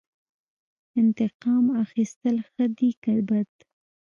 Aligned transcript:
انتقام 1.01 1.65
اخیستل 1.83 2.37
ښه 2.49 2.65
دي 2.77 2.89
که 3.03 3.13
بد؟ 3.29 3.51